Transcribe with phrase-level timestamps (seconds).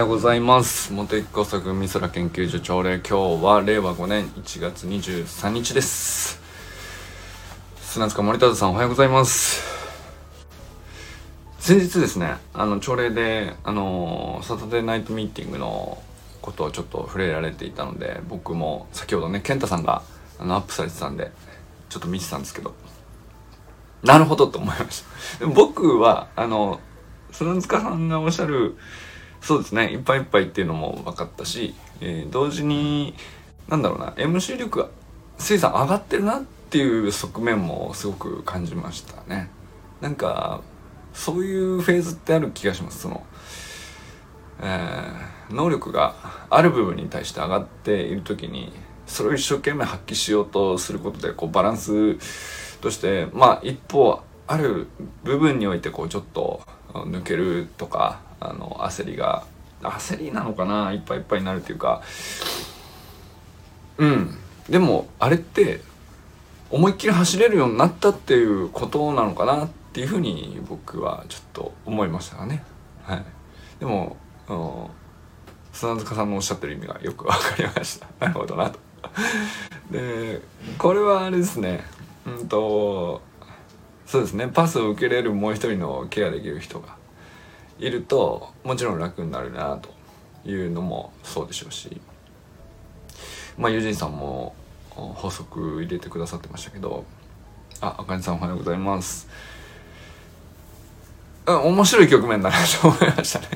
[0.00, 0.94] ようございます。
[0.94, 6.40] 茂木工作美空研究所朝礼今日は令和5年1月23日です。
[7.82, 9.62] 砂塚森田さんおはようございます。
[11.58, 16.02] 先日ですねあの朝礼であのサタデーナイトミーティングの
[16.40, 20.02] ことをちょっと触れられていたので僕も先ほどね健太さんが
[20.38, 21.30] あのアップされてたんで
[21.90, 22.72] ちょっと見てたんですけど。
[24.02, 25.04] なるほどと思いまし
[25.38, 25.46] た。
[25.46, 26.80] 僕はあの
[27.32, 28.78] 砂塚さんがおっしゃる
[29.40, 29.90] そうですね。
[29.90, 33.14] いっぱいいっぱいっていうのも分かったし、えー、同時に
[33.68, 34.88] なんだろうな MC 力が
[35.38, 39.50] 生産上がってるなっていう側面もすごく感じましたね。
[40.00, 40.60] なんか
[41.14, 43.00] そういうフェーズってある気がします。
[43.00, 43.24] その、
[44.60, 46.14] えー、能力が
[46.50, 48.72] ある部分に対して上がっている時に
[49.06, 54.88] それを一生懸命発揮しようとすることでこうバランスとしてまあ一方ある
[55.24, 59.44] 部分においてこうちょっと抜けるとかあの焦りが
[59.82, 62.02] 焦りなのかないっぱいいっぱいになるっていうか
[63.98, 64.38] うん
[64.68, 65.80] でもあれって
[66.70, 72.62] 思いっきり走れるようになったっていうことなのかなっていうふうに僕はちょっと思いましたね。
[73.02, 73.24] はい、
[73.80, 74.16] でも
[75.72, 78.06] 砂塚さんのおっしゃってる意味がよく分かりました。
[78.20, 78.78] なるほどなと。
[79.90, 80.40] で
[80.78, 81.84] これはあれですね
[82.24, 83.20] うんと
[84.06, 86.99] そうですねパスを受けれるもう一人のケアできる人が
[87.80, 89.88] いるともちろん楽になるなと
[90.48, 92.00] いうのもそうでしょうし。
[93.58, 94.54] まあユージンさんも
[94.90, 97.04] 法則入れてくださってましたけど。
[97.82, 99.26] ああかねさんおはようございます。
[101.46, 103.48] あ面白い局面だなと思いましたね。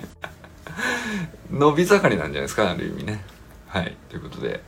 [1.53, 3.23] 伸び盛りなんじゃないですかある意味ね。
[3.69, 3.95] はい。
[4.09, 4.63] ということで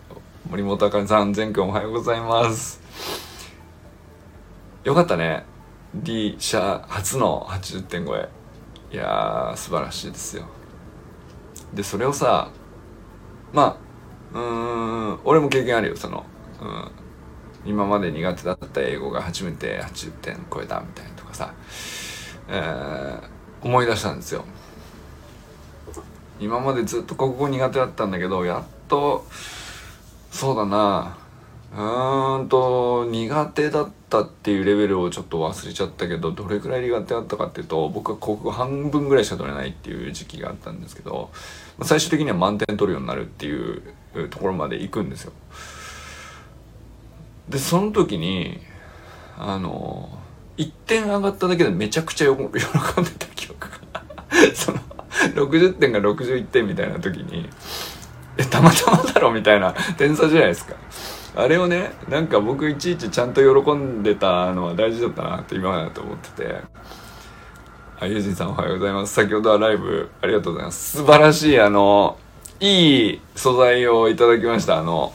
[0.50, 2.80] 森本あかねさん全くおはようございます。
[4.84, 5.44] よかったね。
[5.94, 8.28] D 社初の80点超え。
[8.96, 10.46] いやー素晴らしいですよ。
[11.74, 12.48] でそれをさ
[13.52, 13.78] ま
[14.32, 16.24] あうん俺も経験あるよその、
[16.62, 16.90] うん、
[17.70, 21.52] 今まで苦手だった英語が初めて80点超えたみたいなとかさ、
[22.48, 24.46] えー、思い出したんですよ。
[26.40, 29.26] 今までずっと国語苦手だったんだけどやっと
[30.30, 31.18] そうだな
[31.72, 41.30] うんと苦手だったっていうレベルをちょっと忘れちゃったけどどれくらい苦手だったかっていうと僕は国語半分ぐらいしか取れないっていう時期があったんですけど
[41.82, 43.82] 最終的には満点取るようになるっていう
[44.30, 45.32] ところまで行くんですよ。
[47.48, 48.58] でその時に
[49.38, 50.08] あの
[50.56, 54.02] 1点上がっただけでめちゃくちゃ喜んでた記憶が
[54.54, 54.78] その
[55.34, 57.48] 60点が61点みたいな時に
[58.38, 60.74] えたまたまだろみたいな点差じゃないですか。
[61.36, 66.60] あれをねなんか僕いちいちちゃんと喜んでたのは大事だったなって今までだと思ってて。
[67.98, 69.14] あゆうじんさんおはようございます。
[69.14, 70.98] 先ほどはライブありがとうございます。
[70.98, 72.18] 素晴らしいあの
[72.60, 74.78] いい素材をいただきました。
[74.78, 75.14] あの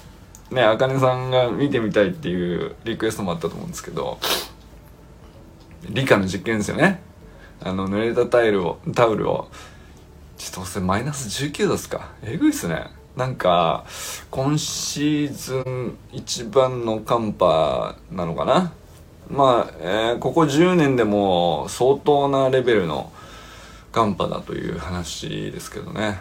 [0.50, 4.18] ねあかねさんが見てみたいっていうリクエストもあったと思うんですけど。
[5.90, 7.02] 理科の実験ですよね。
[7.64, 9.50] あの濡れたタイルをタオルを。
[10.38, 12.10] ちょっとそれマイナス19度っすか。
[12.24, 12.88] えぐいっすね。
[13.16, 13.86] なんか
[14.30, 18.72] 今シーズン一番の寒波なのかな？
[19.30, 23.12] まあ、えー、ここ10年でも相当なレベルの
[23.92, 26.20] 寒波だという話ですけどね。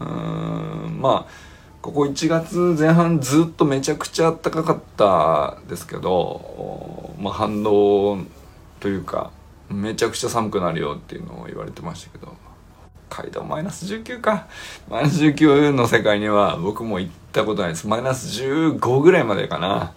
[0.00, 1.32] うんまあ
[1.80, 8.18] ここ1月前半ずっとめちゃくちゃ暖かかったですけど、まあ、反動
[8.80, 9.30] というか
[9.68, 12.43] めちゃくちゃ寒くなるよっていうのを言われてましたけど。
[13.14, 14.48] 海道マイナス19か。
[14.90, 17.86] マイナス19の世界には僕も行ったことないです。
[17.86, 19.92] マイナス15ぐらいまでかな。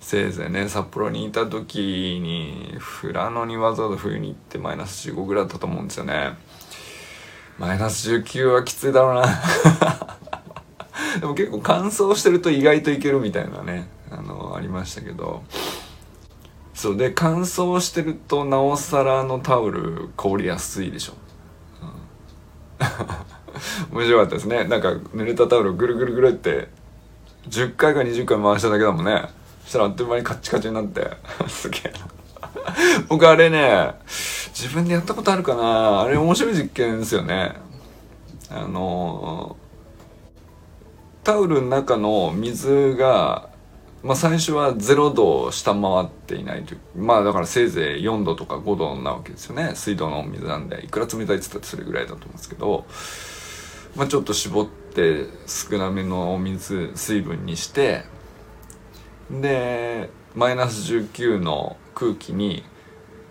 [0.00, 6.36] せいぜいね、札幌にいた時に、富良野にわざわざ冬に行ってマイナス15ぐらいだったと思うんですよね。
[7.58, 9.26] マイナス19はきついだろうな。
[11.20, 15.44] でも結構乾燥してると意外といけるみたいなね、あの、ありましたけど。
[16.74, 21.12] そうで乾燥してるとなおさらのタオル凍りやすいでしょ
[23.92, 24.64] 面白かったですね。
[24.64, 26.68] なんか濡れたタオルをぐるぐるぐるって
[27.48, 29.24] 10回か20回回しただけだもんね。
[29.64, 31.08] そしたらあっという間にカッチカチになって。
[31.48, 31.92] すげえ。
[33.08, 33.92] 僕あれね
[34.54, 36.02] 自分でやったことあるかな。
[36.02, 37.54] あれ面白い実験ですよね。
[38.50, 39.56] あの
[41.24, 43.52] タオルの中の水が
[44.02, 46.80] まあ、最初は0度を下回っていないという。
[46.96, 49.72] まあだからせいぜい4度とか5度なわけですよね。
[49.76, 52.84] 水道の水なんでいくら冷たいって言ったらそれぐらいだと思うんですけど、
[53.96, 58.04] まあ、ちょっと絞って少なめのお水水分にして
[59.30, 62.64] でマイナス19の空気に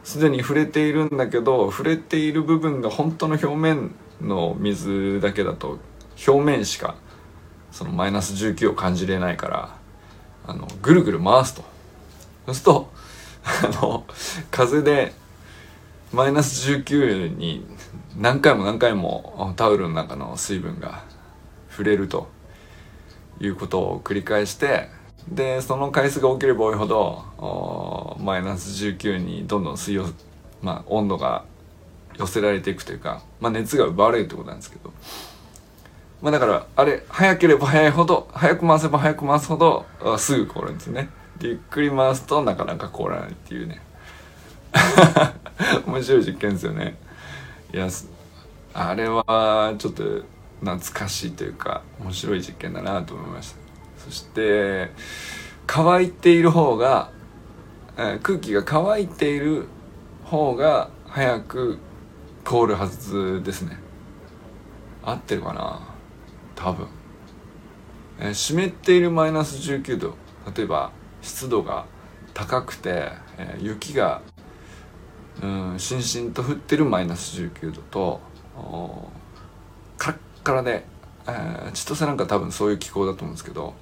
[0.03, 5.79] すでに触れているんだけど触れている部分が本当の表面の水だけだと
[6.27, 6.95] 表面しか
[7.71, 9.77] そのマイナス19を感じれないから
[10.45, 11.63] あのぐるぐる回すと。
[12.47, 12.91] そうすると
[13.43, 14.05] あの
[14.49, 15.13] 風で
[16.11, 17.65] マイナス19に
[18.17, 21.03] 何回も何回もタオルの中の水分が
[21.69, 22.29] 触れると
[23.39, 24.89] いうことを繰り返して
[25.27, 30.13] でその回数が起きれば多いほどマイナス19にどんどん水温、
[30.61, 31.45] まあ、温度が
[32.17, 34.91] 寄せられていくというか、まあ、熱が奪われるってことなんですけど、
[36.21, 39.85] まあ、だからあれ早ければ早いほど早く回せば早く回すほど
[40.17, 41.09] すぐ凍るんですね。
[41.41, 43.81] ゆっくり回すとなかなか凍らないっていうね。
[45.87, 46.95] 面白い実験ですよね。
[47.73, 47.87] いや
[48.73, 50.03] あれはちょっと
[50.59, 53.57] 懐かしいというか面白い実験だなと思いました。
[53.97, 54.91] そして
[55.67, 57.11] 乾いている方が、
[57.97, 59.67] え、空気が乾いている
[60.25, 61.77] 方が早く
[62.43, 63.77] 凍るはずですね。
[65.03, 65.79] 合ってるかな？
[66.55, 66.87] 多分、
[68.19, 70.15] え、湿っているマイナス19度。
[70.55, 70.91] 例えば
[71.21, 71.85] 湿度が
[72.33, 74.21] 高くて、えー、雪が
[75.41, 78.21] うんしんしんと降ってるマイナス19度と
[79.97, 80.83] カラッカラで、
[81.27, 83.73] えー、千歳なんか多分そういう気候だと思うんですけど、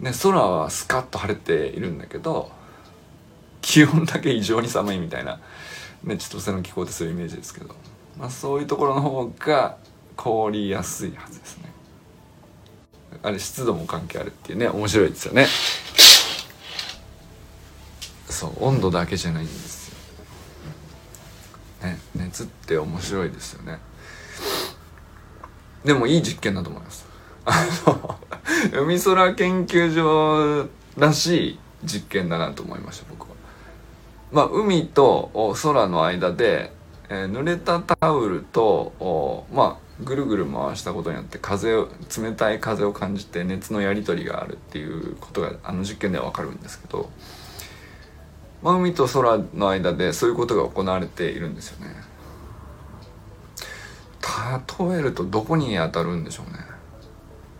[0.00, 2.50] ね、空はスカッと晴れているんだけど
[3.62, 5.40] 気温だけ異常に寒いみたいな、
[6.04, 7.74] ね、千歳の気候ってそういうイメージですけど、
[8.18, 9.76] まあ、そういうところの方が
[10.16, 11.70] 凍りやすいはずですね。
[13.22, 15.46] あれ湿度も関係あるっていうね面白いですよね。
[18.40, 19.90] そう温度だけじゃないんです
[21.82, 23.78] よ、ね、熱って面白いですよね。
[25.84, 27.06] でもいい実験だと思います。
[27.44, 28.18] あの
[28.80, 33.28] 海空研究所らしい実験だなと思いました僕は。
[34.32, 36.72] まあ海と空の間で、
[37.10, 41.88] えー、濡れたタオルとまあぐるぐる回したことによって風を
[42.18, 47.10] 冷たい風を感じて熱のやり取りがあるっていうことがあの実験では分かるんですけど、
[48.62, 51.94] まあ、海と空の間でそういうことが行われているんですよね。
[54.78, 56.58] 例えるとどこに当たるんでしょうね。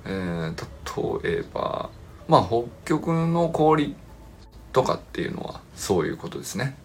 [0.07, 1.91] えー、例えば
[2.29, 3.95] まあ北極の氷
[4.73, 6.77] とかっていうのはそういうことですね。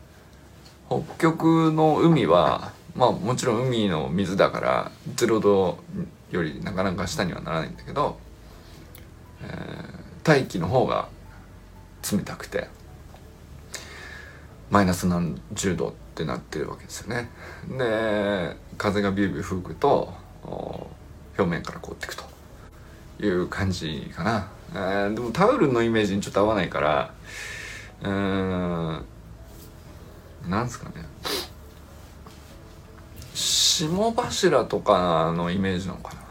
[0.88, 5.78] 北極の海はまあもちろん海の水だから0度
[6.32, 8.18] よりなかなか下にはならないんだけど、
[9.44, 9.58] えー、
[10.24, 11.10] 大気の方が
[12.12, 12.70] 冷たくて
[14.70, 17.30] マイナス何十度ってなってるわけですよね。
[17.70, 20.14] で風がビュービュー吹くと
[21.38, 22.24] 表面から凍っていくと
[23.20, 27.14] いう感じかな、えー、でもタオルのイメージにちょっと合わないから
[28.02, 29.06] うーん
[30.50, 31.06] なんすかね。
[33.34, 36.22] 霜柱とかのイメージなのかな。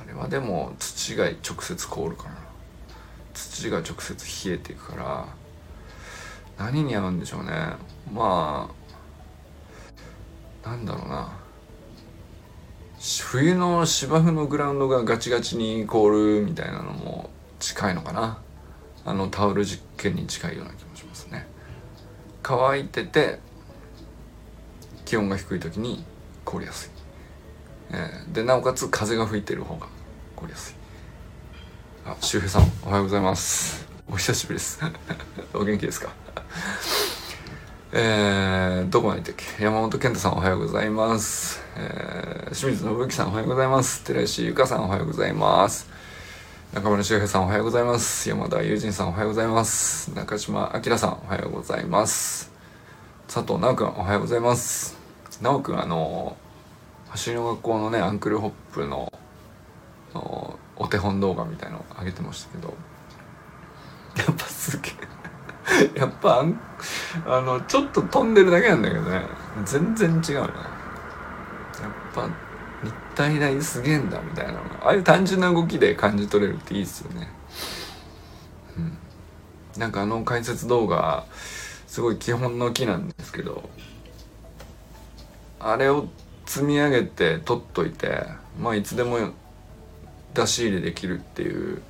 [0.00, 2.36] あれはでも土が直接凍るかな
[3.32, 5.26] 土が直接冷えていくから。
[6.58, 7.50] 何に合うんでしょうね。
[8.12, 8.70] ま
[10.64, 11.32] あなんだろうな。
[13.22, 17.28] 冬の芝生のグラウンドがガチガチに凍るみたいなのも
[17.58, 18.38] 近いのかな。
[19.04, 21.46] あのタオル実験に近いような気もしますね。
[22.42, 23.40] 乾いてて
[25.04, 26.04] 気温が低い時に
[26.44, 26.90] 凍りやすい、
[27.90, 29.86] えー、でなおかつ風が吹いてる方が
[30.36, 30.74] 凍りやすい。
[32.06, 33.86] あ周平さんおはようございます。
[34.10, 34.80] お久しぶりです。
[35.52, 36.23] お元気ですか？
[37.96, 39.62] えー、どこまで行ったっけ？
[39.62, 41.62] 山本健太さんおはようございます。
[41.76, 44.02] えー、清水信之さんおはようございます。
[44.02, 45.88] 寺石ゆかさんおはようございます。
[46.72, 48.28] 中村修平さんおはようございます。
[48.28, 50.12] 山田友人さんおはようございます。
[50.12, 52.50] 中島明さんおはようございます。
[53.28, 54.98] 佐藤直くんおはようございます。
[55.40, 56.36] 直くんあの
[57.10, 59.12] 走りの学校のねアンクルホップの
[60.74, 62.74] お手本動画みたいの上げてましたけど
[64.16, 65.13] やっぱすげえ
[65.96, 66.44] やっぱ
[67.26, 69.22] あのちょっと飛んでるだけなんだけどね。
[69.64, 70.36] 全然違うね。
[70.36, 70.46] やっ
[72.14, 72.28] ぱ
[72.82, 77.28] 日体大すげえんだみたいなああいう単純な動きで感じ取れるっていいっすよね。
[78.76, 78.98] うん。
[79.80, 81.24] なんかあの解説動画
[81.86, 83.70] すごい基本の木なんですけど
[85.60, 86.08] あれを
[86.44, 88.26] 積み上げて取っといて
[88.60, 89.18] まあいつでも
[90.34, 91.82] 出し入れできるっていう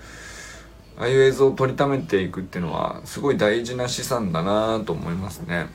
[0.99, 5.67] ああいう映像を撮りためていくっていうのはすごい大事な資産だなと思いますね。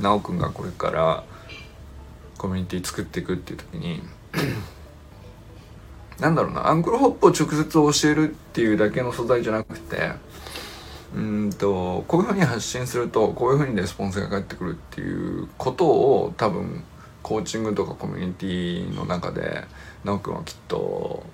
[0.00, 1.24] なおくんがこれから
[2.36, 4.02] コミュニティ作っていくっていう時に
[6.20, 7.64] なんだろうなアンクルホップを直接
[8.04, 10.12] 教えるっていうだけの素材じゃなくて
[11.14, 16.84] うんとこういうふうに発信するとこういうふうにレスポンスが返ってくるっていうことを多分
[17.22, 19.64] コーチングとかコミュニティの中で
[20.04, 21.24] 直くんはきっと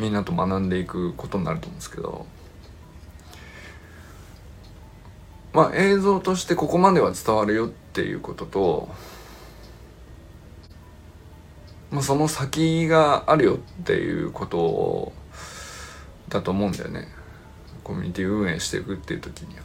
[0.00, 2.26] みんなと学んでいくことになると思うんですけど。
[5.52, 8.88] まあ映像としてここまでは伝わるよっていうことと、
[11.90, 15.12] まあ、その先があるよっていうこと
[16.28, 17.08] だと思うんだよね。
[17.82, 19.62] コミュニティ運営していくっていう時には。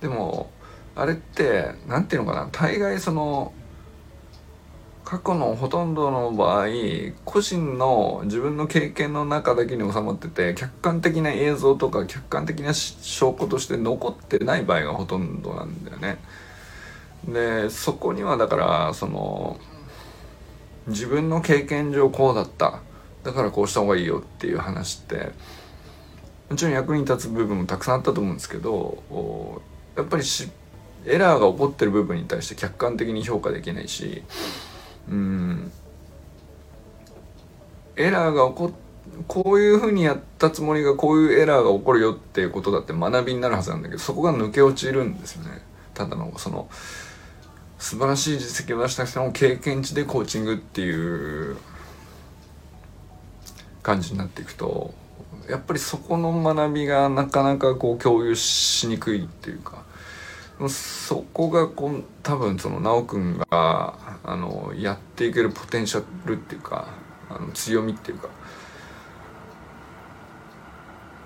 [0.00, 0.50] でも
[0.94, 2.48] あれって何ていうのかな。
[2.50, 3.52] 大概その
[5.06, 6.66] 過去のほとんどの場合
[7.24, 16.18] 個人の自分の経験の中だけに収まってて客観的な映像とか客観的な証拠として残ってない場合がほとんどなんだよね。
[17.28, 19.60] でそこにはだからその
[20.88, 22.80] 自分の経験上こうだった
[23.22, 25.30] だからこうした方がいいよっていう話って
[26.50, 29.62] もちろん役に立つ部分もたくさんあったと思うんですけど
[29.96, 30.50] やっぱりし
[31.04, 34.24] エラーが起こってる部分に対して客観的に評価できないし
[35.08, 35.72] うん。
[37.96, 38.70] エラーが起こっ
[39.28, 45.62] こういうふうにやったつもりがこういうエラーが起こるよっていうことだって学びになるはずなんだけどそこが抜け落ちるんですよね。
[45.94, 46.68] ただのその
[47.78, 51.56] 素晴らしい実績を出した人の経験値でコーチングっていう
[53.82, 54.94] 感じになっていくと
[55.48, 59.84] やっぱりそこの学びがなかなかこう共有しにくいっていうか
[60.68, 63.94] そこがこう多分その修くんが
[64.26, 66.88] あのやっていけるポテンシャルっていうか
[67.30, 68.28] あの強みっていうか。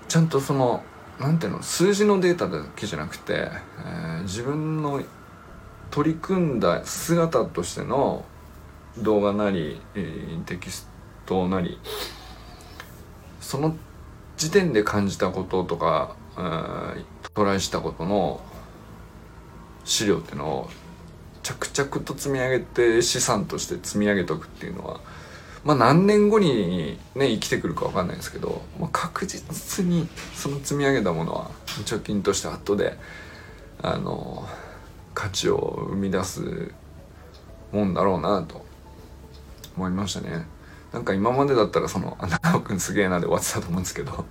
[0.07, 0.83] ちゃんとその
[1.19, 5.01] なんていうの数字のデータだけじゃなくて、えー、自分の
[5.89, 8.25] 取り組んだ姿としての
[8.97, 10.89] 動画なり、えー、テキス
[11.25, 11.79] トなり
[13.39, 13.77] その
[14.35, 17.03] 時点で感じたこととか、えー、
[17.33, 18.41] トライしたことの
[19.85, 20.69] 資料っていうのを
[21.43, 24.99] 着々と積み上げて資産として積み上げておくっていうのは
[25.63, 31.51] まあ何年後にね生きてくるか分かんないですけど、まあ、確実にその積み上げたものは
[31.85, 32.97] 貯金として後で
[33.81, 34.47] あの
[35.13, 36.71] 価値を生み出す
[37.71, 38.65] もんだろうなと
[39.75, 40.45] 思いましたね。
[40.91, 44.25] なんか今までだったらその「あなおくんすげえな」で終わってたと思うんですけど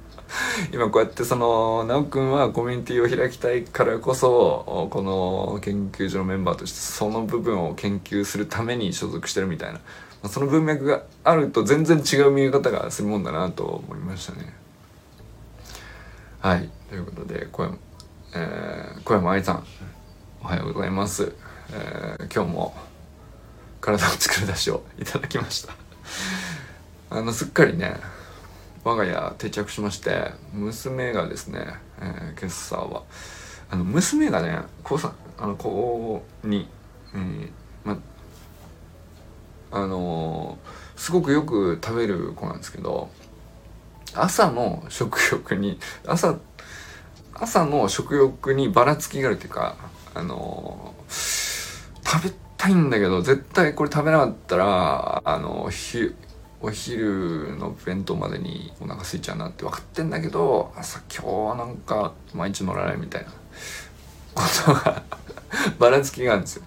[0.80, 9.80] 今こうやってその奈くんはコミュニティを開きたいからこそこの研究所のメンバーとしてその部分を研究するために所属してるみたいな。
[10.30, 14.54] その文脈があると全然違う見え方がするもんだなと思いましたね。
[16.38, 16.70] はい。
[16.88, 17.78] ということで小山,、
[18.34, 19.64] えー、小山愛さん
[20.42, 21.34] おはようございます、
[21.74, 22.74] えー、今日も
[23.82, 25.74] 体を作る出しをいただきました。
[27.10, 27.96] あのすっかりね
[28.84, 31.66] 我が家定着しまして娘がですね、
[32.00, 33.02] えー、今朝は。
[33.70, 36.66] あの娘がね高3あの高2、
[37.14, 37.52] うん、
[37.84, 37.98] ま
[39.70, 43.08] あのー、すごくよく食べる子なんですけど
[44.12, 46.36] 朝の食欲に朝
[47.34, 49.76] 朝の食欲にばらつきがあるっていうか
[50.14, 56.12] あのー、食べたいんだけど絶対これ食べなかったらあのひ
[56.62, 63.30] お昼の弁当までにお腹空いちゃうなって分かってんだけど朝今日はなんか毎日乗らないみたいな。
[64.34, 65.02] ことが
[65.78, 66.64] ばらつきがあるんですよ。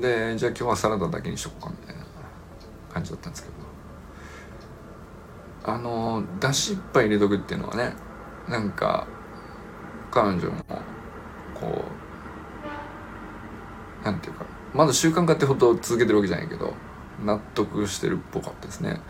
[0.00, 2.02] でじゃあ今日はサラダだけにしとこうかみたいな
[2.92, 3.54] 感じだったんですけど。
[5.64, 7.92] あのだしいっぱい入れとくっていうのはね
[8.48, 9.06] なんか
[10.10, 10.64] 彼女も
[11.54, 11.84] こ
[14.02, 14.44] うなんていうか
[14.74, 16.74] まだ習慣化ってほど続けてるわけじゃないけど
[17.24, 19.00] 納得してるっぽかったですね。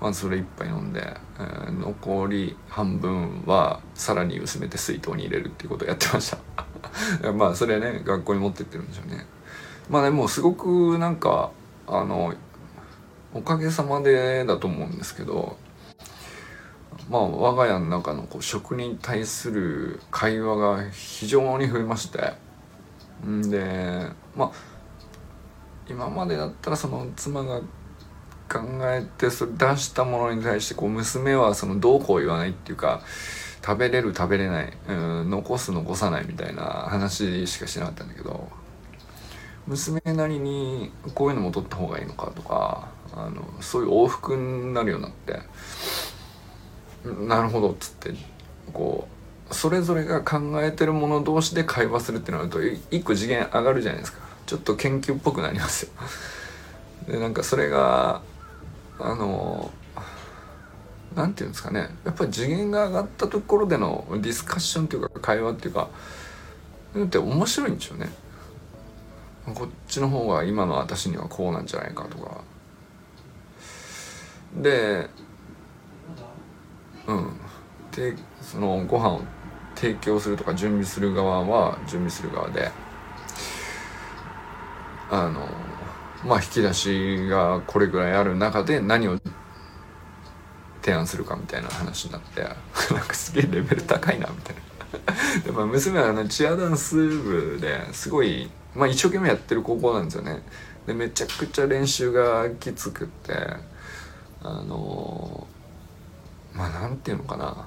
[0.00, 1.00] まずそれ一杯飲んで、
[1.38, 6.38] えー、残り半分はさらに薄めて水筒に入れるっていうことをやってました。
[7.32, 9.26] まあそれね学校に持ってってるんでしょうね。
[9.88, 11.50] まあでもすごくなんか
[11.86, 12.34] あの
[13.32, 15.56] おかげさまでだと思うんですけど
[17.10, 22.34] まあ我が家の中のこう食に対する会話が非常に増えまして。
[23.26, 24.73] んでまあ
[25.88, 27.60] 今までだったらその妻が
[28.48, 33.02] 考えてそれ出したものに対してこう娘はそのどうこう言わないっていうか
[33.64, 34.92] 食べれる食べれない、う
[35.24, 38.48] ん、残す残さないみたいな話しかしなかったんだけど
[39.66, 45.40] 娘なりにこういうのも取った方がいいのかとかあのそういう往復になるようになって
[47.26, 48.14] なるほどっつって
[48.72, 49.08] こ
[49.50, 54.23] うそれぞれが考えてるもの同士で会話するってなると一個次元上がるじゃないですか。
[54.46, 55.92] ちょっと研究っぽくなりますよ。
[57.08, 58.22] でなんかそれが
[58.98, 59.70] あの
[61.14, 61.94] 何て言うんですかね。
[62.04, 65.88] やっぱり次元が上がったところでのディスカッションというか会話っていうか
[66.98, 68.10] って面白いんでしょうね。
[69.54, 72.40] こっちの方が今の私にはこうなんじゃないかとか。
[74.56, 75.08] で
[77.06, 77.40] うん。
[77.92, 79.20] でそのご飯を
[79.74, 82.83] 提供するとか準備する側は準備する側で。
[85.22, 85.48] あの
[86.24, 89.18] まあ引き出しがこれぐらいある中で何を
[90.82, 92.52] 提案するかみたいな話になって なん
[93.06, 94.62] かすげえレベル高いなみたいな。
[95.44, 100.42] でも娘はあのチアダンス部ですごい、まあ、一生懸命やってる高校なんですよね。
[100.86, 103.34] でめちゃくちゃ練習がきつくって
[104.42, 105.46] あの
[106.52, 107.66] まあなんていうのかな。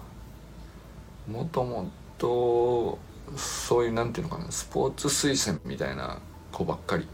[1.28, 2.98] もともと
[3.36, 6.20] そういうなんていうのかなスポーツ推薦みたいな
[6.54, 7.06] 子ばっかり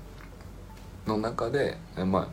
[1.07, 2.27] の中でまあ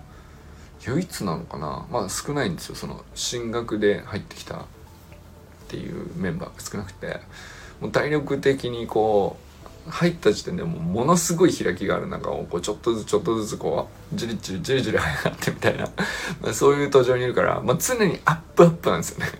[0.86, 1.86] 唯一なのかな？
[1.90, 2.74] まあ少ないんですよ。
[2.74, 4.62] その進学で入ってきたっ
[5.68, 7.20] ていうメンバーが少なくて。
[7.80, 9.38] もう体力的にこ
[9.86, 12.06] う入った時点でもうものすごい開きがある。
[12.06, 15.84] 中をこうちょっとずつちょっとずつこうじりじりじりじり上がってみたいな。
[16.40, 19.32] ま あそういう途上にいるから、まあ、常にアップアップなんですよね。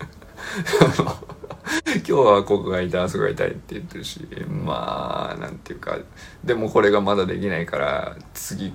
[1.96, 5.98] 今日はここが痛いあそこが痛いって言ってるしまあなんていうか。
[6.42, 8.72] でもこれがまだできないから次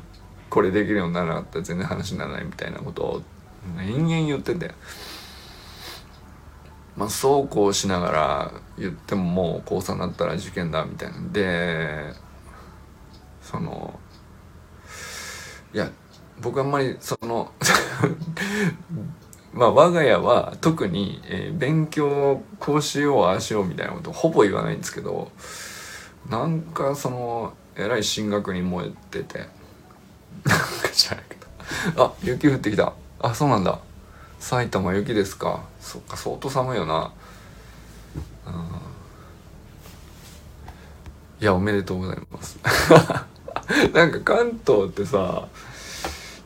[0.55, 3.21] これできるようにならなかったら全然話にならないみたいなことを
[3.77, 4.71] 延々言ってて
[6.95, 11.19] まあそうこうしながら言ってももう高3になったら受験だみたいな。
[11.19, 12.13] んで
[13.41, 13.99] その
[15.73, 15.91] いや
[16.39, 17.51] 僕あんまりその
[19.51, 25.33] まあ我が家は特に、えー、勉強こうしようああしようみたいなことほぼ言わないんですけど
[26.29, 29.54] なんかそのえらい進学に燃えてて。
[30.43, 31.35] なんか知らないけ
[31.95, 32.03] ど。
[32.03, 32.93] あ雪降ってきた。
[33.19, 33.79] あそうなんだ。
[34.39, 35.63] 埼玉雪ですか。
[35.79, 37.11] そっか相当寒いよな。
[38.47, 38.53] うん。
[41.41, 42.57] いやおめでとうございます。
[43.93, 45.47] なんか関東ってさ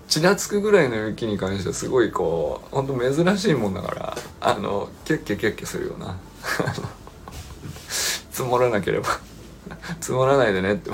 [0.08, 6.18] ちらつくぐらいの雪に関してはすごいこうほんと珍しいもんだからあのキャッキャキャッキャするよな。
[8.32, 9.20] 積もらなければ。
[10.00, 10.92] 積もらないでねって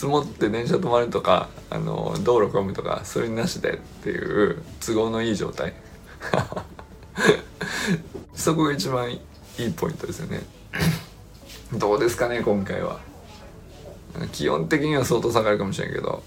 [0.00, 5.74] 積もって電車止まるとかあの道路混むとかそれなしでっていう都合のいい状態。
[8.34, 9.20] そこが一番い
[9.58, 10.40] いポイントですよね。
[11.74, 12.98] どうですかね今回は。
[14.32, 16.22] 基本的には相当下がるかもしれんけど。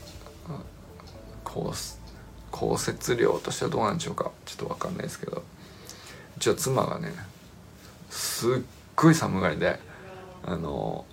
[1.43, 1.73] 降
[2.51, 4.29] 降雪量としてはどうなんでしょうか。
[4.45, 5.41] ちょっと分かんないですけど。
[6.37, 7.11] うちは妻がね
[8.11, 8.57] すっ
[8.95, 9.79] ごい寒がりで
[10.45, 11.05] あの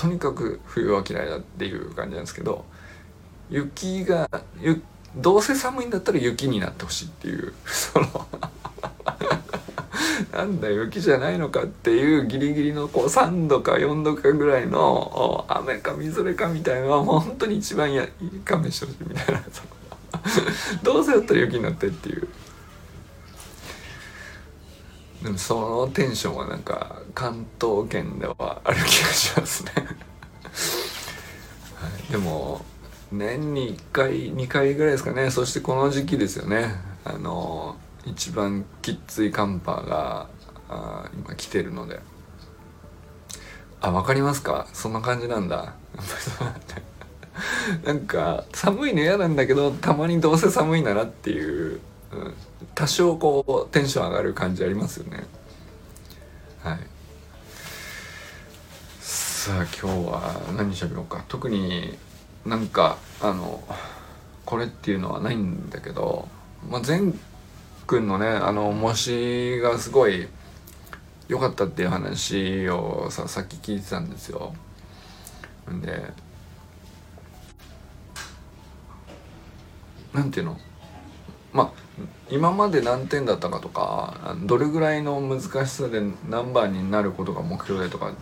[0.00, 2.64] とにかく冬は嫌いだっていう感じなんですけど
[3.50, 4.30] 雪が
[5.14, 8.26] どうせ寒いんだったら雪になってほしいっていう その
[10.32, 18.08] なんだ雪じゃないのかっていうギリギリのこう3度か4度かぐらいの雨かみぞれかみたいなのはもう本当に一番や
[18.46, 19.42] 勘弁してほしいみたいな
[20.82, 22.26] どうせだったら雪になってっていう。
[25.22, 29.72] でもそのテンションはなんか関東圏ではある気がしますね。
[29.76, 29.82] は
[32.08, 32.64] い、でも
[33.12, 35.30] 年に1回2回ぐらいですかね。
[35.30, 36.74] そしてこの時期ですよね。
[37.04, 40.28] あの一番きっつい寒波が
[40.68, 42.00] あ今来てるので。
[43.82, 44.66] あ分かりますか？
[44.72, 45.74] そんな感じなんだ。
[47.84, 51.80] なんか寒いの嫌なんだけどたまにどうせ寒いならっていう、
[52.74, 55.24] 多少こうテンション上がる感じありますよね。
[56.62, 56.78] はい。
[59.00, 61.24] さあ今日は何しゃべろうか。
[61.28, 61.96] 特に
[62.44, 63.62] なんかあの
[64.44, 66.28] これっていうのはないんだけど、
[66.68, 67.18] まあ、善
[67.86, 70.28] くんのねあの模試がすごい
[71.28, 74.54] 良かったっていう話をささっき聞いてたんですよ。
[75.70, 76.12] んで
[80.12, 80.58] なんていうの？
[81.52, 81.79] まあ
[82.30, 88.12] 今まで何点だったかとかどれぐらいの難しさで何番になることが目標でとか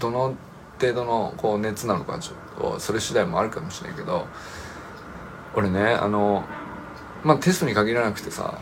[0.00, 0.34] どの
[0.80, 4.26] 程度のこう熱なのかちょっとそれ次第もあるかもしれないけど
[5.54, 6.44] 俺ねあの
[7.22, 8.58] まあテストに限らなくてさ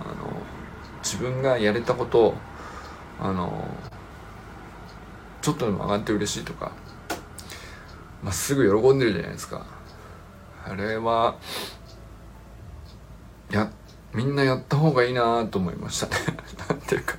[0.00, 0.32] あの
[1.02, 2.34] 自分がやれたこと
[3.20, 3.68] あの
[5.42, 6.72] ちょっとでも上がって嬉しいとか、
[8.22, 9.64] まあ、すぐ喜んでるじゃないですか。
[10.68, 11.36] あれは
[13.52, 13.70] や
[14.16, 16.14] みんなやった方がいいなと思いましたね。
[16.70, 17.16] なんていうか。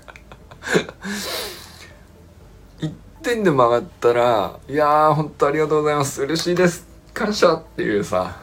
[2.79, 6.23] 1点でも上がったら「いやーほんとありがとうございます。
[6.23, 6.87] 嬉しいです。
[7.13, 8.35] 感謝!」っていうさ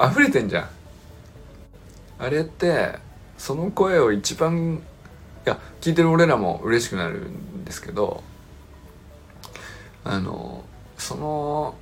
[0.00, 0.68] 溢れてんじゃん。
[2.18, 2.98] あれって
[3.36, 4.80] その声を一番
[5.44, 8.22] いや聞いてる俺らも嬉しくなるんですけど
[10.04, 10.64] あの
[10.96, 11.74] その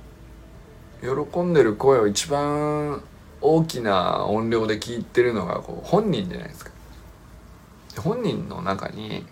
[1.01, 3.01] 喜んでる声を一番
[3.41, 6.71] 大きな音量で聞いてるのがこう本人じゃないですか。
[7.97, 9.25] 本人の中に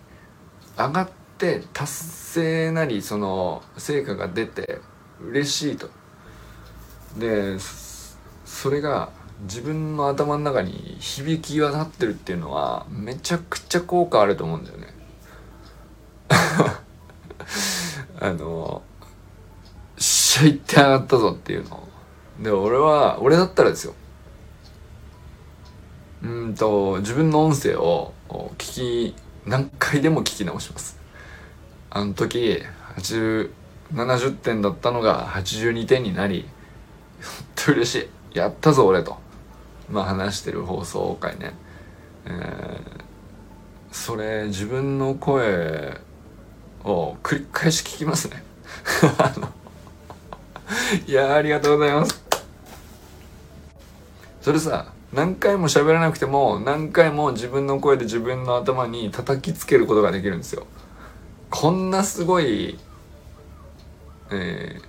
[0.76, 4.80] 上がって達成なりその成果が出て
[5.22, 5.88] 嬉しいと。
[7.18, 7.56] で
[8.44, 9.10] それが
[9.42, 14.94] 自分の頭の中に響き渡ってるっていうのはめちゃくちゃ効果あると思うんだよね。
[18.20, 18.82] あの
[19.96, 21.88] しゃいって上がったぞっていうの。
[22.40, 23.94] で俺は俺だったらですよ。
[26.22, 28.12] うんと自分の音声を
[28.58, 29.14] 聞き
[29.46, 30.98] 何回でも聞き直します。
[31.88, 32.62] あの時
[32.96, 36.46] 870点だったのが82点になり
[37.22, 37.94] 本当嬉し
[38.34, 38.38] い。
[38.38, 39.18] やったぞ俺と。
[39.90, 41.52] まあ話してる放送回ね、
[42.24, 43.02] えー、
[43.90, 46.00] それ自分の声
[46.84, 48.44] を繰り返し聞きますね。
[51.08, 52.22] いやありがとうございます。
[54.40, 60.66] それさ何回も喋らなくても何回も自分の声で自分の頭に叩きつけることができるんですよ。
[61.50, 62.78] こんなすごい
[64.30, 64.80] え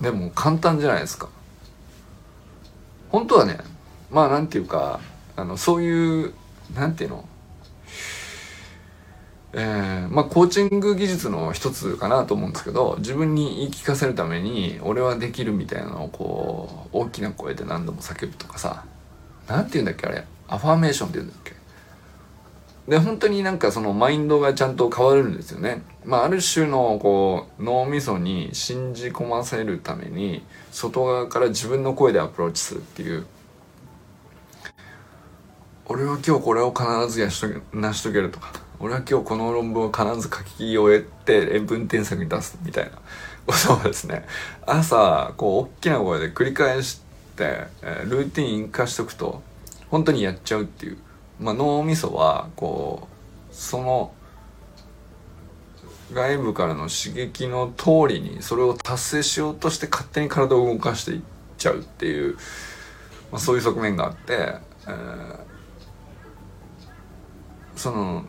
[0.00, 1.30] ー、でも簡単じゃないですか。
[3.08, 3.58] 本当はね
[4.10, 5.00] まあなんていうか
[5.34, 6.34] あのそういう
[6.74, 7.26] なんていうの？
[9.58, 18.84] えー、まあコーチング技術の一つかなと思うんですけど自分に言い聞かせるために俺はできるみたいなのをこう大きな声で何度も叫ぶとかさ
[19.48, 20.26] 何て言うんだっけあれ？
[20.46, 21.56] アファーメーションって言うんだっけ？
[22.86, 25.80] で本当になんかそのマインドがちゃんと変わるんですよね。
[26.04, 33.26] まあ、ある種のこう脳みそに信じ込ませるために外側から自分の声でアプローチするっていう。
[35.86, 38.52] 俺は今日これを必ずやしと成し遂げるとか。
[38.78, 42.90] 俺は今日この論文を必ず書き終えて塩分添削に出すみたいな
[43.46, 44.26] ことをですね。
[44.66, 47.00] 朝こう大きな声で繰り返し
[47.36, 49.42] て、えー、ルーティン化しとくと
[49.90, 50.98] 本当にやっちゃうっていう。
[51.38, 53.08] まあ、脳みそはこ
[53.50, 54.12] うその
[56.12, 61.20] 外部からの刺激の通りにそれを達成しようとして勝手に体を動かしていっ
[61.58, 62.36] ちゃうっていう、
[63.32, 64.54] まあ、そういう側面があって、
[64.86, 65.38] えー、
[67.74, 68.24] その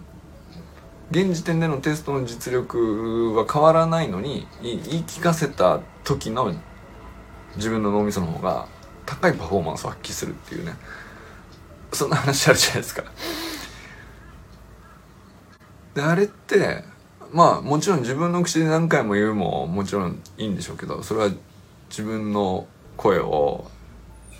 [1.09, 6.53] 現時点でのテストの実力は変わらないのに言い聞かせた時の
[7.55, 8.67] 自分の脳みその方が
[9.05, 10.73] 高いパフォーマンスを発揮するっていうね
[11.93, 13.03] そんな話あるじゃないですか。
[15.95, 16.83] であれって
[17.31, 21.31] まあもちろん自分の口で何回も言うももちろんいいんでしょうけどそれは
[21.89, 22.67] 自分の
[22.97, 23.71] 声を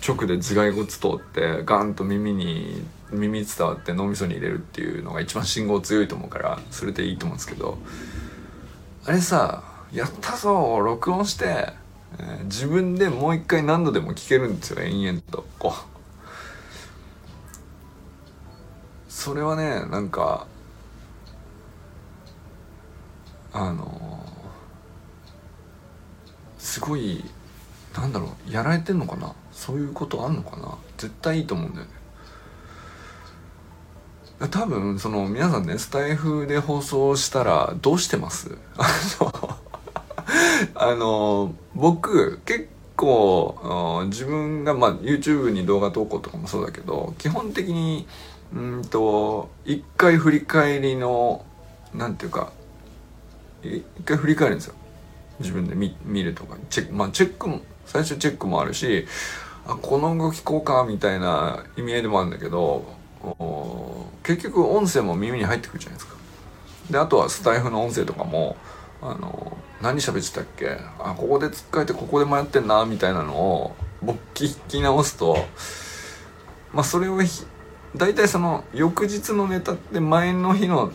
[0.06, 7.78] 直で頭蓋骨通ってガンと耳に耳伝わって脳みそに入れるっていうのが一番信号強いと思うからそれでいいと思うんですけど。
[9.04, 11.72] あれさやったぞ録音して、
[12.18, 15.46] えー、自分でもう一回何度でも聞けるんですよ延々と。
[15.58, 15.98] こう。
[19.08, 20.46] それはねなんか
[23.52, 24.26] あの
[26.58, 27.24] すごい
[27.96, 29.34] なんだろうやられてんのかな？
[29.58, 30.78] そういうことあんのかな？
[30.96, 31.92] 絶対いいと思うんだよね。
[34.52, 38.56] 多分その皆さんねスタイフで放送したらどうしてます？
[40.76, 48.06] あの僕結構自分がまあ YouTube に動画投稿とかもそうだけど基本的に
[48.54, 51.44] うんと一回振り返りの
[51.92, 52.52] なんていうか
[53.64, 54.74] 一回振り返るんですよ。
[55.40, 56.56] 自分で見見るとか。
[56.70, 59.06] チェックまあチェックも最初チェックもあるし
[59.68, 62.96] あこの動きこうかみたいな意味合いでもあるんだけど
[64.22, 66.16] 結局音声も耳に入ってくるじゃないですか。
[66.90, 68.56] であとはスタイフの音声とかも
[69.02, 70.78] あの何喋ってたっけ？
[70.98, 75.36] あここでつっかえてここで迷ってんなみたいなのを僕聞き直すと
[76.72, 77.18] まあそれを
[77.94, 80.92] 大体その翌日のネタって前の日の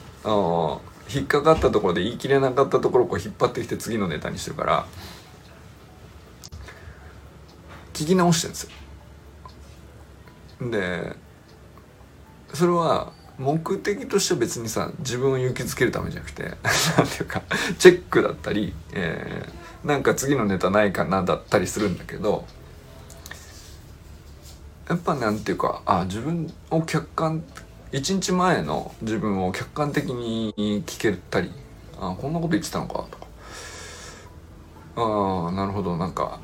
[1.13, 4.85] 引っかかったところで言い切れなかったところをこう引っ張ってきて次のネタにしてるから
[8.03, 8.69] 聞き直してるんですよ。
[10.71, 11.15] で
[12.53, 16.43] それは目的としては別にさ自分を勇気づけるためじゃなくて
[16.97, 17.41] 何ていうか
[17.79, 22.45] チェックだったり、えー、なんか次のネタないかなだったりするんだけど
[24.87, 27.43] やっぱなんていうかあ自分を客観
[27.91, 31.51] 一日前の自分を客観的に聞けたり
[31.99, 33.27] あこんなこと言ってたのかとか
[34.95, 36.39] ああなるほどなんか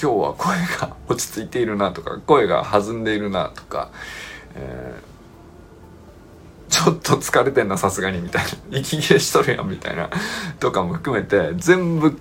[0.00, 3.90] 今日は声が落ち着いているなとか声が弾んでいるなとか、
[4.54, 8.78] えー、ちょっと疲れてんなさすがにみたいな。
[8.78, 10.08] 息切れしとるやんみたいな
[10.58, 12.18] とかも含めて全部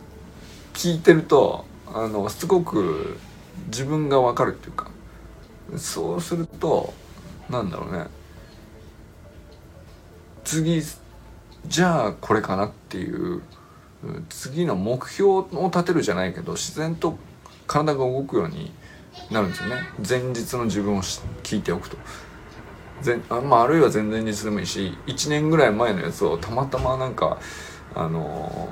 [0.73, 3.17] 聞いてるとあのすごく
[3.67, 4.89] 自分が分かるっていうか
[5.77, 6.93] そうすると
[7.49, 8.07] なんだろうね。
[10.43, 10.81] 次
[11.65, 13.41] じゃあこれかなっていう
[14.27, 17.17] 次の目標を立てるじゃないけど自然と
[17.69, 18.71] 体が動くように
[19.31, 19.75] なるんですよね。
[20.07, 21.97] 前日の自分を聞いておくと。
[23.05, 27.39] 前あ,、まあ、あるいは前々日でもいいし1年ぐらい前のやつをたまたまなんか
[27.95, 28.69] あの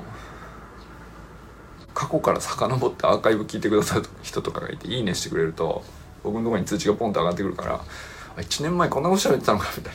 [1.80, 5.82] ー、過去から遡ってアーカイブ聞いてくださる人とかがいて「いいね」してくれると
[6.22, 7.80] 僕のところに通知がポンと上がってくるから
[8.36, 9.94] 「1年前こんなこと喋ってたのか」みたい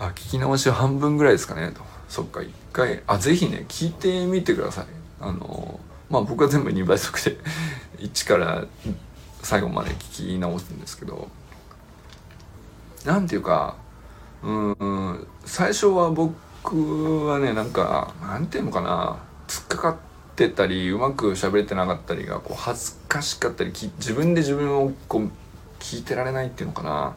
[0.00, 4.86] な「あ聞き直しは半分ぐらいですかね」と「そっか一回あぜひね聞いてみてください」
[5.20, 7.36] あのー、まあ僕は全部2倍速で
[7.98, 8.64] 1から
[9.42, 11.28] 最後まで聞き直すんですけど
[13.04, 13.76] なんていうか
[14.44, 19.96] うん最初は僕はねなんかなんていうのかな突っかかっ
[20.36, 25.30] てたりうまく喋れてなかったりがこう恥ずかしかったり自分で自分をこう
[25.80, 27.16] 聞いてられないっていうのかな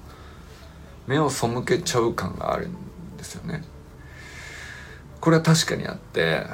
[1.06, 2.74] 目を背けちゃう感があるん
[3.18, 3.64] ですよね。
[5.22, 6.46] これは確かにあって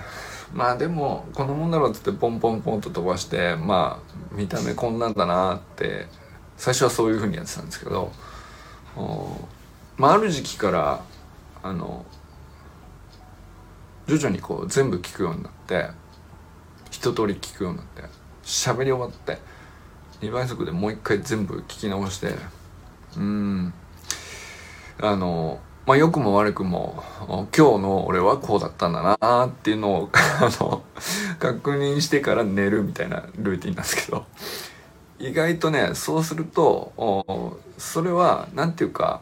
[0.54, 6.08] まあでもこのもんだろうっつってポンポンポンと飛ばしてまあ見た目こんなんだなって
[6.58, 8.12] 最初はそういうふうにやってたんですけど
[9.98, 11.04] まあある時期から
[11.64, 12.06] あの
[14.08, 15.88] 徐々にこう全部聞くようになって
[16.92, 18.04] 一通り聞くようになって
[18.44, 19.40] 喋り終わって
[20.22, 22.36] 2倍速でもう一回全部聞き直して
[23.18, 23.74] うん
[25.02, 30.84] あのまあ良くも悪くも今日の俺はこうだったんだなっていうのを あの
[31.40, 34.26] 確認してから寝るみたいなルーティンなんですけど。
[35.20, 39.22] 意外とねそうするとそれは何て言うか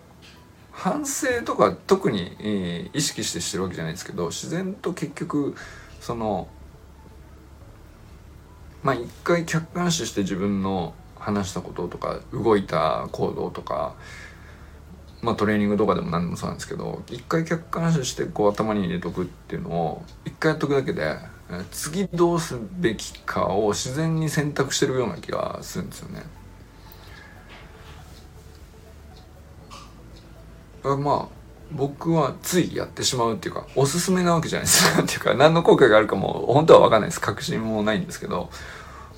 [0.72, 5.56] 反省とか特に、意識してしてるわけじゃないですけど自然と結局
[6.00, 6.48] その
[8.82, 13.94] まあ一回客観視して自分の話したこととか動いた行動とか
[15.22, 21.18] まあトレーニングとかでも何でもそうなんですけど一回客観視してこう頭に入れとくっていうのを一回やっとくだけで
[21.72, 26.24] 次どうすべきかを自然に選択してるような気がするんですよね。
[30.84, 38.50] まあ僕はついやってしまうっていうかおすすめなわけじゃないですかっていうか何の効果があるかも本当は分かんないです確信もないんですけど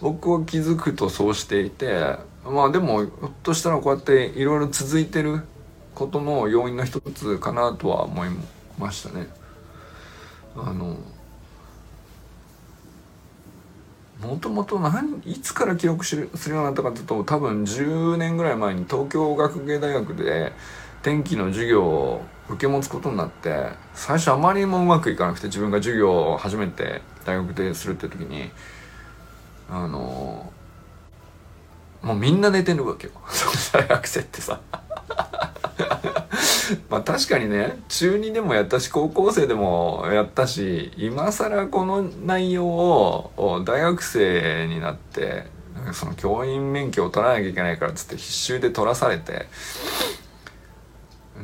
[0.02, 5.44] 僕は気づくとそうしていてまあでもひょっとしたらこうやっていろいろ続いてる
[5.96, 8.30] ことの要因の一つかなとは思い
[8.78, 9.28] ましたね。
[10.56, 10.98] あの
[14.22, 20.54] もともと何いつから記録するようになったかというと多分10年ぐらい前に東京学芸大学で
[21.02, 28.50] 天気の授業を受け持つことになって最初あまりもうまくいかなくて自分が授業を初めて大学でするって時に
[29.70, 30.52] あの
[32.02, 33.14] もうみんな寝てるわけよ
[33.74, 34.62] 大学生ってさ
[36.90, 45.48] まあ確かにね中2でもやったし高校生でもやったし今更この内容を大学生になって
[45.94, 49.48] その教員免許を取らなきゃいけないからっつって必修で取らされて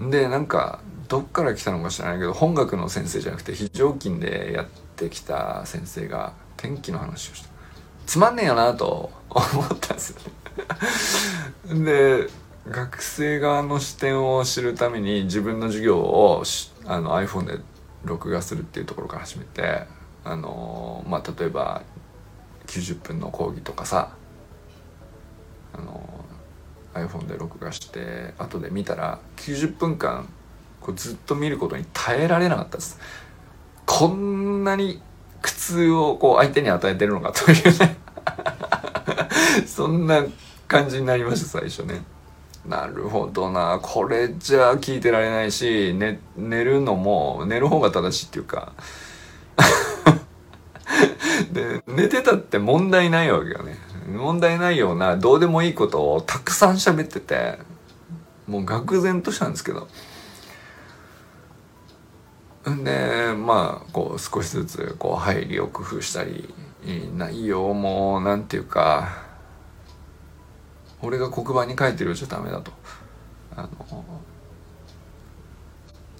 [0.09, 7.49] でなんかどっから来たのか知らないけど本学の先生じゃなくて非常勤でやってきた先生が天気の話をした。
[8.05, 10.15] つまんねえよなと思ったんです
[11.69, 12.27] で
[12.69, 16.43] 学生側の視点を知るために自分の授業を
[16.85, 17.59] あの iPhone で
[18.05, 19.85] 録画するっていうところから始めて
[20.23, 21.81] あのまあ例えば
[22.67, 24.15] 90分の講義とかさ
[25.73, 26.25] あの
[26.93, 30.29] iPhone で録画して後で見たら90分間
[30.79, 32.99] こうずっと見ることに耐えられなかったです。
[33.85, 35.01] こんなに
[35.41, 37.97] 苦痛をこう相手に与えてるのかというね。
[39.65, 40.23] そんな
[40.67, 42.01] 感じになりました最初ね。
[42.67, 43.79] なるほどな。
[43.81, 48.73] これじゃ聞いてられないし、ね、寝るのも寝る方が正しいっていうか。
[51.51, 53.77] で寝てたって問題ないわけよね。
[54.07, 57.59] 問題ないようなどうでもいいことをたくさん喋ってて
[58.47, 59.87] もう愕然としたんですけど。
[62.83, 66.53] でまあこう少しずつこう配慮を工夫したり
[67.15, 69.28] 内容もなんていうか
[71.01, 72.71] 俺が黒板に書いてるじゃダメだと。
[73.55, 74.03] あの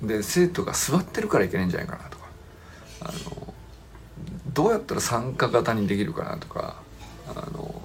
[0.08, 2.26] で生徒が座ってるからいけないんじゃないかなとか。
[3.02, 3.54] あの
[4.54, 6.76] どうやったら参加型にできるかなとか。
[7.36, 7.82] あの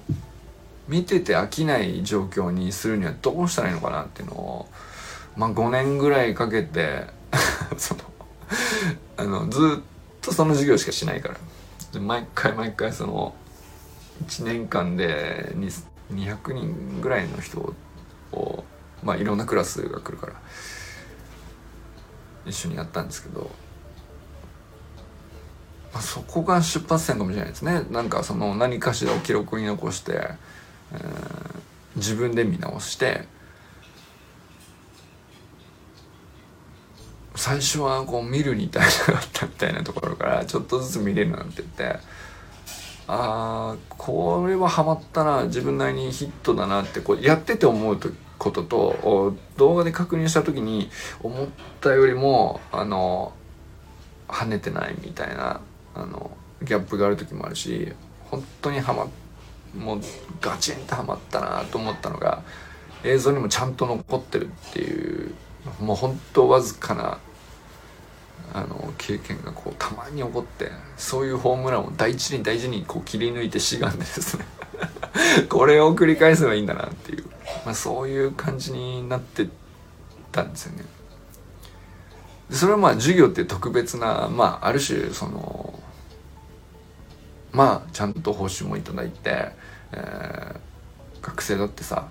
[0.87, 4.67] 見てて飽きない状況にするにはどうしたらいいのかなっていうのを
[5.35, 7.05] まあ5年ぐらいかけて
[7.77, 8.01] その
[9.17, 9.83] あのずっ
[10.21, 11.35] とその授業しかしないから。
[11.99, 13.33] 毎回毎回その
[14.27, 15.53] 1年間で
[16.11, 17.73] 200人ぐらいの人
[18.31, 18.63] を
[19.03, 20.33] まあいろんなクラスが来るから
[22.45, 23.49] 一緒にやったんですけど、
[25.93, 27.83] まあ、そこが出発点かもしれないですね。
[27.89, 30.11] なんかその何かしらを記録に残して、
[30.93, 30.99] えー、
[31.95, 33.27] 自分で見直して
[37.35, 41.99] 最初はこう見るに耐えなかったみたいなところからちょっとずつ見れるなんて言って
[43.07, 47.99] ああこれはハマったな自分なりにヒットだなってこうやってて思う
[48.37, 50.89] ことと動画で確認した時に
[51.21, 51.47] 思っ
[51.81, 53.33] たよりもあの
[54.27, 55.61] 跳ねてないみたいな
[55.93, 56.31] あの
[56.63, 57.93] ギャップがある時もあるし
[58.31, 59.07] 本当にハマ
[59.79, 60.01] もう
[60.41, 62.43] ガチンとハマったなと思ったのが
[63.03, 65.35] 映像にもちゃんと残ってるっていう
[65.79, 67.19] もう本当わずかな
[68.55, 74.45] あの経験がこうたまに起こってそういうホームランを大事に大事にこう切り抜いてしがんでですね
[75.49, 77.25] これを繰り返せばいいんだなっていう、
[77.65, 79.49] まあ、そういう感じになって
[80.31, 80.85] たんですよね。
[82.49, 85.77] それはまあ授業って特別なまあある種その
[87.51, 89.49] まあちゃんと報酬もいただいて、
[89.91, 92.07] えー、学生だってさ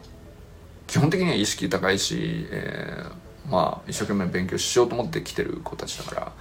[0.87, 6.33] 基本的には意識高いし、えーまあ一生懸命勉強しようと思って来てる子たちだから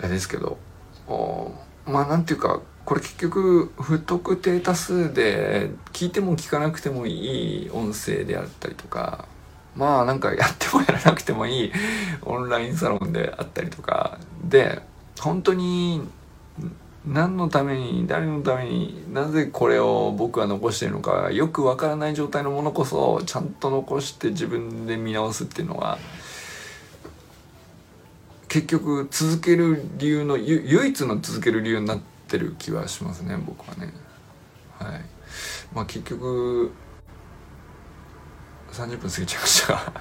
[0.00, 0.58] あれですけど
[1.86, 9.26] まあなんていうかこれ結局不特定多数で聞いても聞かなくてもいい音声であったりとか
[9.74, 11.72] まあなんかやってもやらなくてもいい
[12.22, 14.80] オンラインサロンであったりとかで
[15.20, 16.08] 本当に
[17.06, 25.98] 何のために誰のためになぜこれを僕は残してるのかよくわからない状態のものこそちゃんと残して自分で見直すっていうのは
[28.48, 33.92] 結局続ける理由の唯一の続ける理由になってる気はしますね僕はね。
[34.78, 35.00] はい
[35.74, 36.72] まあ、結局
[38.72, 39.92] 30分過ぎちゃいました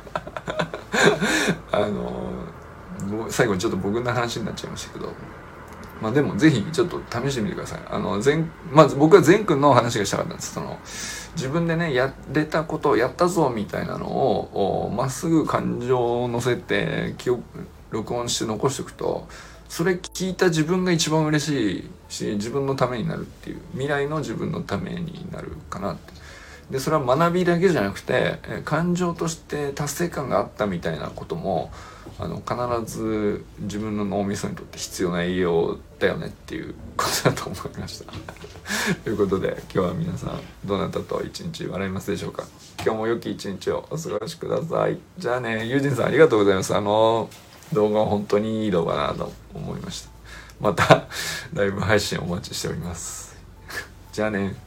[1.71, 5.13] あの最後ちょっと僕の話になっちゃいましたけど。
[6.01, 7.79] まあでもぜひちょっと試してみてください。
[7.89, 10.53] あの、全、まず僕は善くんの話がしたかったんです。
[10.53, 10.77] その、
[11.35, 17.43] 自分でね、やれたことをやったぞみたいなのを、まっすぐ感情を乗せて、記憶、
[17.91, 19.27] 録音して残しておくと、
[19.69, 26.24] それ聞いた自分が一番嬉しいし、自分のためになるっていう、未来の自分のためになるかなって。
[26.69, 31.71] で、それは学びだけじゃなくて、感情として達成感があったみたいなことも、
[32.17, 38.13] あの必ず自分の脳みそにとって必要な栄養だよねっていうことだと思いました。
[39.03, 42.45] ということで今日は皆さんどなたと一日笑いますでしょうか？
[42.83, 44.97] 今日も良き一日をお過ごしください。
[45.17, 46.73] じゃあねユージンさんありがとうございます。
[46.73, 47.29] あの
[47.73, 50.09] 動画は本当にいい動画だなと思いました。
[50.61, 51.07] また
[51.53, 53.35] ライブ配信お待ちしております。
[54.13, 54.64] じゃあね。